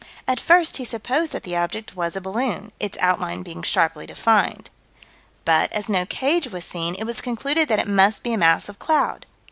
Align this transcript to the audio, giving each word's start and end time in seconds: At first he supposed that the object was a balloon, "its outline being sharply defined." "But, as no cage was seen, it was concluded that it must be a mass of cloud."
At 0.27 0.39
first 0.39 0.77
he 0.77 0.83
supposed 0.83 1.31
that 1.31 1.43
the 1.43 1.55
object 1.55 1.95
was 1.95 2.15
a 2.15 2.21
balloon, 2.21 2.71
"its 2.79 2.97
outline 2.99 3.43
being 3.43 3.61
sharply 3.61 4.07
defined." 4.07 4.71
"But, 5.45 5.71
as 5.73 5.89
no 5.89 6.07
cage 6.07 6.47
was 6.47 6.65
seen, 6.65 6.95
it 6.97 7.03
was 7.03 7.21
concluded 7.21 7.67
that 7.69 7.77
it 7.77 7.87
must 7.87 8.23
be 8.23 8.33
a 8.33 8.37
mass 8.39 8.67
of 8.67 8.79
cloud." 8.79 9.27